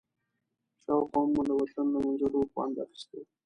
[0.83, 3.19] شاوخوا مو د وطن له منظرو خوند اخيسته.